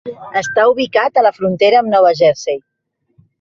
[0.39, 2.59] Està ubicat a la frontera amb Nova Jersey.